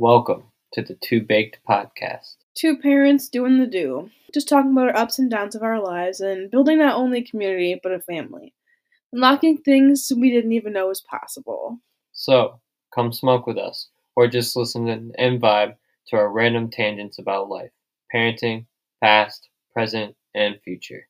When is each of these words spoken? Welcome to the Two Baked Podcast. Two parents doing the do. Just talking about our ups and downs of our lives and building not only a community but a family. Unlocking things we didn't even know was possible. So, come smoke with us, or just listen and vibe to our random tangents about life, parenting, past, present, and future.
Welcome 0.00 0.44
to 0.74 0.82
the 0.82 0.94
Two 0.94 1.22
Baked 1.22 1.58
Podcast. 1.68 2.36
Two 2.54 2.78
parents 2.78 3.28
doing 3.28 3.58
the 3.58 3.66
do. 3.66 4.10
Just 4.32 4.48
talking 4.48 4.70
about 4.70 4.90
our 4.90 4.96
ups 4.96 5.18
and 5.18 5.28
downs 5.28 5.56
of 5.56 5.64
our 5.64 5.82
lives 5.82 6.20
and 6.20 6.48
building 6.52 6.78
not 6.78 6.94
only 6.94 7.18
a 7.18 7.24
community 7.24 7.80
but 7.82 7.90
a 7.90 7.98
family. 7.98 8.54
Unlocking 9.12 9.58
things 9.58 10.12
we 10.16 10.30
didn't 10.30 10.52
even 10.52 10.74
know 10.74 10.86
was 10.86 11.00
possible. 11.00 11.80
So, 12.12 12.60
come 12.94 13.12
smoke 13.12 13.48
with 13.48 13.58
us, 13.58 13.88
or 14.14 14.28
just 14.28 14.54
listen 14.54 15.12
and 15.18 15.42
vibe 15.42 15.74
to 16.10 16.16
our 16.16 16.30
random 16.30 16.70
tangents 16.70 17.18
about 17.18 17.48
life, 17.48 17.72
parenting, 18.14 18.66
past, 19.02 19.48
present, 19.72 20.14
and 20.32 20.60
future. 20.62 21.06